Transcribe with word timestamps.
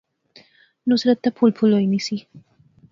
نصرت 0.89 1.17
تے 1.23 1.29
پُھل 1.35 1.49
پُھل 1.57 1.69
ہوئی 1.73 1.87
نی 1.91 1.99
سی 2.05 2.17